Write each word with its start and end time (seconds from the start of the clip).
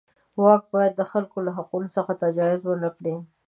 واک 0.41 0.63
باید 0.73 0.93
د 0.97 1.01
خلکو 1.11 1.37
له 1.45 1.51
حقونو 1.57 1.87
څخه 1.95 2.11
تجاوز 2.23 2.61
ونه 2.65 2.89
کړي. 2.97 3.15